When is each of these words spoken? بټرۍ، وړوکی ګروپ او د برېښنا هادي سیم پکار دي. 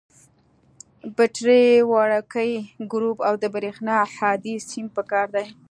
بټرۍ، 1.15 1.65
وړوکی 1.91 2.51
ګروپ 2.91 3.17
او 3.27 3.33
د 3.43 3.45
برېښنا 3.55 3.95
هادي 4.17 4.55
سیم 4.69 4.85
پکار 4.95 5.27
دي. 5.35 5.45